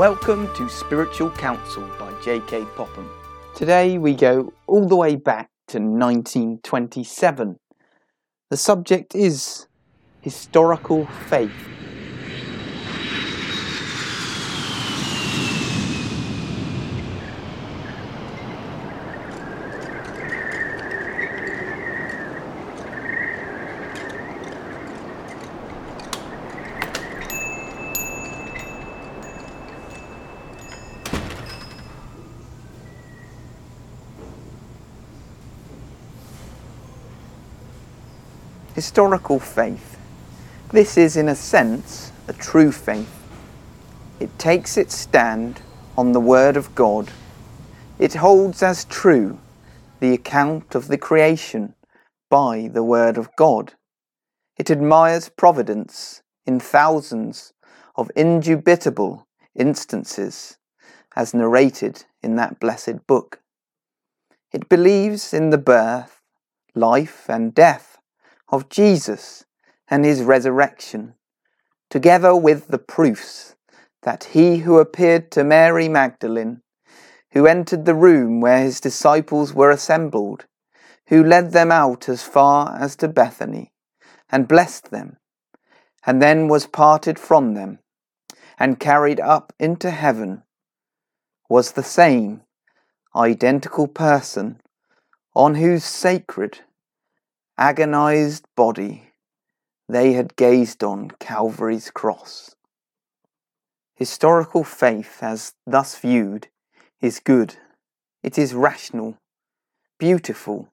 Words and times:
Welcome 0.00 0.48
to 0.54 0.66
Spiritual 0.70 1.28
Counsel 1.32 1.86
by 1.98 2.10
J.K. 2.22 2.64
Popham. 2.74 3.06
Today 3.54 3.98
we 3.98 4.14
go 4.14 4.50
all 4.66 4.88
the 4.88 4.96
way 4.96 5.14
back 5.14 5.50
to 5.68 5.78
1927. 5.78 7.58
The 8.48 8.56
subject 8.56 9.14
is 9.14 9.66
historical 10.22 11.04
faith. 11.28 11.52
Historical 38.80 39.38
faith. 39.38 39.98
This 40.72 40.96
is, 40.96 41.14
in 41.14 41.28
a 41.28 41.34
sense, 41.34 42.12
a 42.28 42.32
true 42.32 42.72
faith. 42.72 43.14
It 44.18 44.38
takes 44.38 44.78
its 44.78 44.96
stand 44.96 45.60
on 45.98 46.12
the 46.12 46.18
Word 46.34 46.56
of 46.56 46.74
God. 46.74 47.10
It 47.98 48.14
holds 48.14 48.62
as 48.62 48.86
true 48.86 49.38
the 50.00 50.14
account 50.14 50.74
of 50.74 50.88
the 50.88 50.96
creation 50.96 51.74
by 52.30 52.70
the 52.72 52.82
Word 52.82 53.18
of 53.18 53.28
God. 53.36 53.74
It 54.56 54.70
admires 54.70 55.28
providence 55.28 56.22
in 56.46 56.58
thousands 56.58 57.52
of 57.96 58.10
indubitable 58.16 59.26
instances 59.54 60.56
as 61.14 61.34
narrated 61.34 62.06
in 62.22 62.36
that 62.36 62.58
blessed 62.58 63.06
book. 63.06 63.42
It 64.52 64.70
believes 64.70 65.34
in 65.34 65.50
the 65.50 65.58
birth, 65.58 66.22
life, 66.74 67.28
and 67.28 67.54
death 67.54 67.89
of 68.50 68.68
Jesus 68.68 69.44
and 69.88 70.04
his 70.04 70.22
resurrection, 70.22 71.14
together 71.88 72.34
with 72.34 72.68
the 72.68 72.78
proofs 72.78 73.54
that 74.02 74.24
he 74.32 74.58
who 74.58 74.78
appeared 74.78 75.30
to 75.30 75.44
Mary 75.44 75.88
Magdalene, 75.88 76.62
who 77.32 77.46
entered 77.46 77.84
the 77.84 77.94
room 77.94 78.40
where 78.40 78.62
his 78.62 78.80
disciples 78.80 79.54
were 79.54 79.70
assembled, 79.70 80.46
who 81.08 81.22
led 81.22 81.52
them 81.52 81.70
out 81.70 82.08
as 82.08 82.22
far 82.22 82.76
as 82.78 82.96
to 82.96 83.08
Bethany, 83.08 83.72
and 84.30 84.48
blessed 84.48 84.90
them, 84.90 85.16
and 86.06 86.20
then 86.20 86.48
was 86.48 86.66
parted 86.66 87.18
from 87.18 87.54
them, 87.54 87.78
and 88.58 88.80
carried 88.80 89.20
up 89.20 89.52
into 89.58 89.90
heaven, 89.90 90.42
was 91.48 91.72
the 91.72 91.82
same 91.82 92.42
identical 93.14 93.88
person 93.88 94.60
on 95.34 95.56
whose 95.56 95.84
sacred 95.84 96.60
agonized 97.60 98.46
body 98.56 99.12
they 99.86 100.14
had 100.14 100.34
gazed 100.34 100.82
on 100.82 101.10
Calvary's 101.20 101.90
cross. 101.90 102.56
Historical 103.94 104.64
faith, 104.64 105.18
as 105.20 105.52
thus 105.66 105.98
viewed, 105.98 106.48
is 107.02 107.20
good. 107.20 107.56
It 108.22 108.38
is 108.38 108.54
rational, 108.54 109.18
beautiful, 109.98 110.72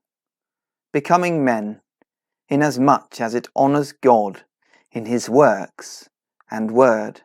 becoming 0.93 1.43
men, 1.43 1.81
inasmuch 2.47 3.19
as 3.19 3.35
it 3.35 3.49
honours 3.53 3.91
God 3.91 4.43
in 4.89 5.07
his 5.07 5.29
works 5.29 6.07
and 6.49 6.71
word. 6.71 7.23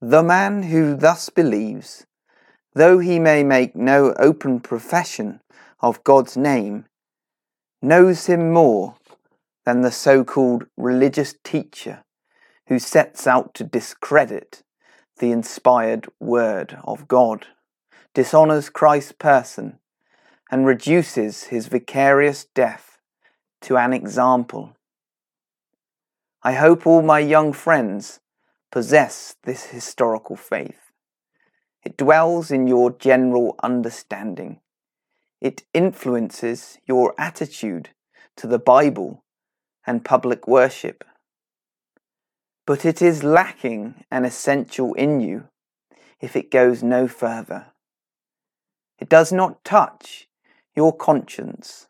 The 0.00 0.22
man 0.22 0.62
who 0.62 0.96
thus 0.96 1.28
believes, 1.28 2.06
though 2.72 3.00
he 3.00 3.18
may 3.18 3.42
make 3.42 3.76
no 3.76 4.14
open 4.14 4.60
profession 4.60 5.42
of 5.82 6.02
God's 6.04 6.38
name, 6.38 6.86
knows 7.84 8.26
him 8.26 8.50
more 8.50 8.96
than 9.66 9.82
the 9.82 9.90
so 9.90 10.24
called 10.24 10.64
religious 10.76 11.34
teacher 11.44 12.02
who 12.68 12.78
sets 12.78 13.26
out 13.26 13.52
to 13.54 13.62
discredit 13.62 14.62
the 15.18 15.30
inspired 15.30 16.08
Word 16.18 16.78
of 16.84 17.06
God, 17.06 17.46
dishonours 18.14 18.70
Christ's 18.70 19.12
person, 19.12 19.78
and 20.50 20.66
reduces 20.66 21.44
his 21.44 21.66
vicarious 21.66 22.46
death 22.54 22.98
to 23.60 23.76
an 23.76 23.92
example. 23.92 24.76
I 26.42 26.54
hope 26.54 26.86
all 26.86 27.02
my 27.02 27.18
young 27.18 27.52
friends 27.52 28.20
possess 28.72 29.36
this 29.44 29.66
historical 29.66 30.36
faith. 30.36 30.90
It 31.84 31.98
dwells 31.98 32.50
in 32.50 32.66
your 32.66 32.90
general 32.90 33.56
understanding 33.62 34.60
it 35.44 35.62
influences 35.74 36.78
your 36.86 37.14
attitude 37.18 37.90
to 38.34 38.46
the 38.46 38.58
Bible 38.58 39.22
and 39.86 40.02
public 40.02 40.48
worship. 40.48 41.04
But 42.66 42.86
it 42.86 43.02
is 43.02 43.22
lacking 43.22 44.06
an 44.10 44.24
essential 44.24 44.94
in 44.94 45.20
you 45.20 45.48
if 46.18 46.34
it 46.34 46.50
goes 46.50 46.82
no 46.82 47.06
further. 47.06 47.66
It 48.98 49.10
does 49.10 49.32
not 49.32 49.62
touch 49.64 50.28
your 50.74 50.96
conscience, 50.96 51.88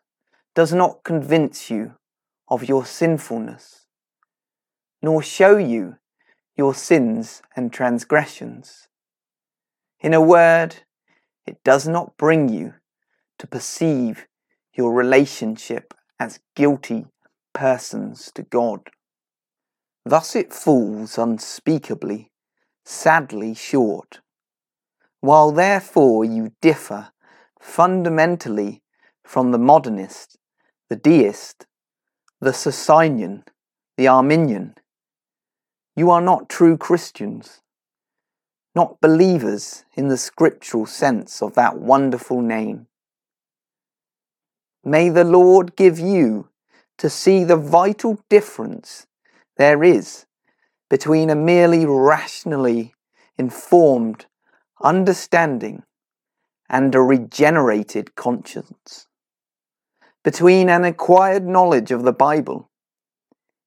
does 0.53 0.73
not 0.73 1.05
convince 1.05 1.69
you 1.69 1.93
of 2.49 2.67
your 2.67 2.85
sinfulness, 2.85 3.85
nor 5.01 5.23
show 5.23 5.55
you 5.55 5.95
your 6.57 6.75
sins 6.75 7.41
and 7.55 7.71
transgressions. 7.71 8.89
In 10.01 10.13
a 10.13 10.19
word, 10.19 10.75
it 11.47 11.63
does 11.63 11.87
not 11.87 12.17
bring 12.17 12.49
you 12.49 12.73
to 13.45 13.49
perceive 13.49 14.25
your 14.73 14.91
relationship 14.91 15.93
as 16.19 16.39
guilty 16.55 17.05
persons 17.53 18.31
to 18.33 18.41
God. 18.41 18.89
Thus 20.03 20.35
it 20.35 20.51
falls 20.51 21.17
unspeakably, 21.17 22.31
sadly 22.83 23.53
short. 23.53 24.19
While 25.21 25.51
therefore 25.51 26.25
you 26.25 26.53
differ 26.61 27.09
fundamentally 27.59 28.81
from 29.23 29.51
the 29.51 29.59
modernist, 29.59 30.37
the 30.89 30.95
deist, 30.95 31.67
the 32.41 32.53
Socinian, 32.53 33.43
the 33.95 34.07
Arminian, 34.07 34.73
you 35.95 36.09
are 36.09 36.21
not 36.21 36.49
true 36.49 36.77
Christians, 36.77 37.61
not 38.73 38.99
believers 39.01 39.85
in 39.93 40.07
the 40.07 40.17
scriptural 40.17 40.85
sense 40.85 41.41
of 41.41 41.53
that 41.53 41.77
wonderful 41.77 42.41
name. 42.41 42.87
May 44.87 45.09
the 45.09 45.23
Lord 45.23 45.75
give 45.75 45.97
you 45.97 46.49
to 46.99 47.09
see 47.09 47.43
the 47.43 47.57
vital 47.57 48.19
difference 48.29 49.07
there 49.57 49.83
is 49.83 50.27
between 50.91 51.31
a 51.31 51.35
merely 51.35 51.87
rationally 51.87 52.93
informed 53.35 54.27
understanding 54.83 55.81
and 56.69 56.93
a 56.93 57.01
regenerated 57.01 58.15
conscience, 58.15 59.07
between 60.23 60.69
an 60.69 60.83
acquired 60.83 61.45
knowledge 61.45 61.91
of 61.91 62.03
the 62.03 62.13
Bible, 62.13 62.69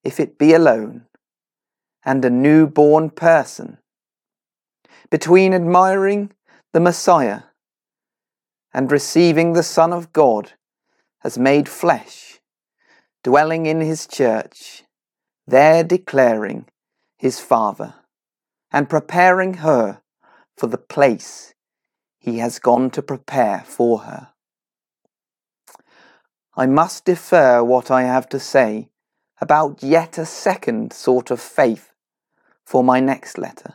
if 0.05 0.21
it 0.21 0.39
be 0.39 0.53
alone, 0.53 1.07
and 2.05 2.25
a 2.25 2.31
newborn 2.31 3.11
person, 3.11 3.79
between 5.11 5.53
admiring 5.53 6.31
the 6.73 6.81
Messiah 6.81 7.43
and 8.73 8.93
receiving 8.93 9.53
the 9.53 9.63
Son 9.65 9.93
of 9.93 10.13
God 10.13 10.53
has 11.21 11.39
made 11.39 11.69
flesh, 11.69 12.41
dwelling 13.25 13.67
in 13.67 13.81
his 13.81 14.07
church, 14.07 14.85
there 15.47 15.83
declaring 15.83 16.67
his 17.17 17.41
Father, 17.41 17.95
and 18.73 18.89
preparing 18.89 19.55
her 19.55 20.01
for 20.57 20.67
the 20.67 20.79
place 20.79 21.55
he 22.19 22.39
has 22.39 22.59
gone 22.59 22.91
to 22.91 23.03
prepare 23.03 23.65
for 23.67 24.01
her. 24.01 24.29
I 26.57 26.67
must 26.67 27.05
defer 27.05 27.63
what 27.63 27.91
I 27.91 28.03
have 28.03 28.29
to 28.31 28.41
say 28.41 28.91
about 29.41 29.83
yet 29.83 30.19
a 30.19 30.27
second 30.27 30.93
sort 30.93 31.31
of 31.31 31.41
faith 31.41 31.93
for 32.65 32.83
my 32.83 33.01
next 33.01 33.39
letter. 33.39 33.75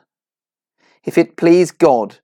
If 1.03 1.17
it 1.17 1.37
please 1.37 1.71
God 1.71 2.19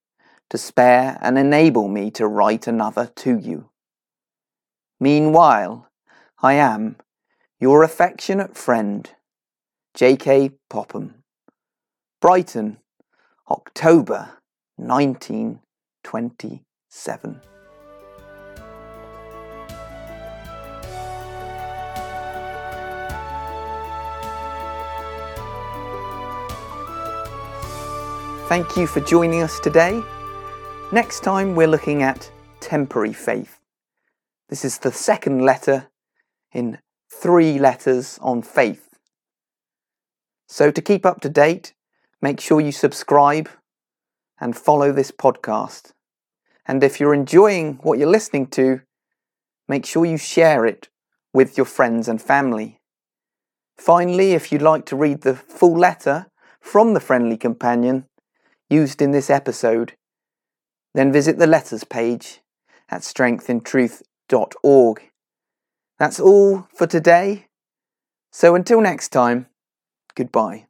to 0.49 0.57
spare 0.57 1.17
and 1.21 1.37
enable 1.37 1.87
me 1.87 2.11
to 2.11 2.27
write 2.27 2.67
another 2.67 3.05
to 3.17 3.37
you. 3.37 3.68
Meanwhile, 4.99 5.87
I 6.41 6.55
am 6.55 6.95
your 7.59 7.83
affectionate 7.83 8.57
friend, 8.57 9.07
J.K. 9.93 10.53
Popham. 10.69 11.23
Brighton, 12.21 12.79
October 13.49 14.31
1927. 14.75 17.41
Thank 28.49 28.75
you 28.75 28.87
for 28.87 28.99
joining 29.01 29.43
us 29.43 29.59
today. 29.59 30.01
Next 30.91 31.19
time, 31.21 31.55
we're 31.55 31.67
looking 31.67 32.01
at 32.01 32.31
temporary 32.59 33.13
faith. 33.13 33.58
This 34.49 34.65
is 34.65 34.79
the 34.79 34.91
second 34.91 35.39
letter 35.45 35.89
in 36.51 36.79
three 37.11 37.59
letters 37.59 38.17
on 38.21 38.41
faith. 38.41 38.97
So, 40.47 40.71
to 40.71 40.81
keep 40.81 41.05
up 41.05 41.21
to 41.21 41.29
date, 41.29 41.73
make 42.19 42.39
sure 42.39 42.59
you 42.59 42.71
subscribe 42.71 43.47
and 44.41 44.57
follow 44.57 44.91
this 44.91 45.11
podcast. 45.11 45.91
And 46.65 46.83
if 46.83 46.99
you're 46.99 47.13
enjoying 47.13 47.75
what 47.83 47.99
you're 47.99 48.09
listening 48.09 48.47
to, 48.47 48.81
make 49.67 49.85
sure 49.85 50.05
you 50.05 50.17
share 50.17 50.65
it 50.65 50.89
with 51.31 51.55
your 51.55 51.65
friends 51.65 52.07
and 52.07 52.19
family. 52.19 52.79
Finally, 53.77 54.31
if 54.31 54.51
you'd 54.51 54.63
like 54.63 54.85
to 54.87 54.95
read 54.95 55.21
the 55.21 55.35
full 55.35 55.77
letter 55.77 56.25
from 56.59 56.95
the 56.95 56.99
Friendly 56.99 57.37
Companion 57.37 58.05
used 58.67 58.99
in 58.99 59.11
this 59.11 59.29
episode, 59.29 59.93
then 60.95 61.11
visit 61.11 61.37
the 61.37 61.47
letters 61.47 61.83
page 61.83 62.41
at 62.89 63.03
That's 65.99 66.19
all 66.19 66.67
for 66.73 66.87
today. 66.87 67.47
So 68.31 68.55
until 68.55 68.79
next 68.79 69.09
time, 69.09 69.47
goodbye. 70.15 70.68